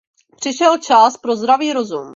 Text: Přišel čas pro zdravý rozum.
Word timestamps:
Přišel 0.35 0.77
čas 0.77 1.17
pro 1.17 1.35
zdravý 1.35 1.73
rozum. 1.73 2.07